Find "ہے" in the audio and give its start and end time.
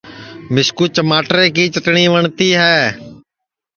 2.61-2.79